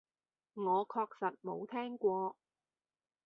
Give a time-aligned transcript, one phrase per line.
[0.55, 2.35] 我確實冇聽過